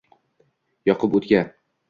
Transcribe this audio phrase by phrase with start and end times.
[0.91, 1.45] Yoqib o’tga